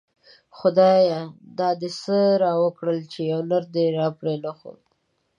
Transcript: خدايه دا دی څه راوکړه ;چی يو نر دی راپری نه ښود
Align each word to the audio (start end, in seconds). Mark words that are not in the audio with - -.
خدايه 0.57 1.21
دا 1.57 1.69
دی 1.79 1.89
څه 2.03 2.17
راوکړه 2.43 2.93
;چی 3.11 3.21
يو 3.31 3.41
نر 3.49 3.63
دی 3.73 3.85
راپری 3.97 4.35
نه 4.45 4.51
ښود 4.57 4.79